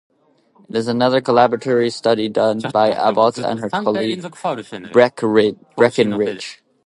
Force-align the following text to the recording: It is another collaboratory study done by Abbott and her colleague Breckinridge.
It 0.67 0.75
is 0.75 0.87
another 0.87 1.21
collaboratory 1.21 1.93
study 1.93 2.27
done 2.27 2.59
by 2.73 2.89
Abbott 2.91 3.37
and 3.37 3.59
her 3.59 3.69
colleague 3.69 4.23
Breckinridge. 4.91 6.63